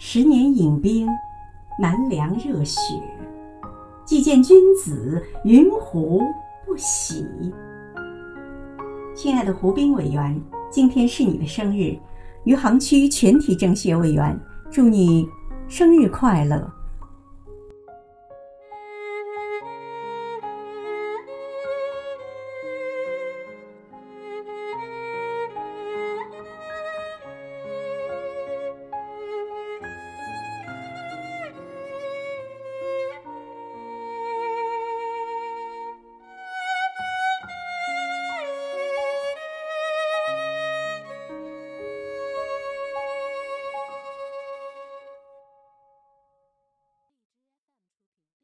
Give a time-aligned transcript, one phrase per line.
[0.00, 1.08] 十年饮冰
[1.76, 2.78] 难凉热血。
[4.04, 6.22] 既见君子云胡
[6.64, 7.26] 不喜。
[9.12, 10.40] 亲爱的胡兵委员
[10.70, 11.98] 今天是你的生日
[12.44, 14.38] 余杭区全体政协委员
[14.70, 15.28] 祝你
[15.66, 16.77] 生日快乐。